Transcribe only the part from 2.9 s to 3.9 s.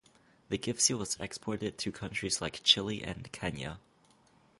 and Kenya.